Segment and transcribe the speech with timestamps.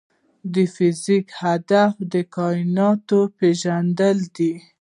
[0.53, 4.53] د فزیک هدف د کائنات پېژندل دي.